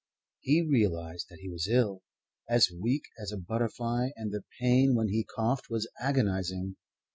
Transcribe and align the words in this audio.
He 0.39 0.63
realized 0.63 1.27
that 1.29 1.41
he 1.41 1.49
was 1.51 1.67
ill, 1.67 2.01
as 2.49 2.71
weak 2.71 3.03
as 3.21 3.31
a 3.31 3.37
butterfly; 3.37 4.09
and 4.15 4.31
the 4.31 4.41
pain 4.59 4.95
when 4.95 5.09
he 5.09 5.23
coughed 5.23 5.69
was 5.69 5.87
agonizing. 5.99 6.75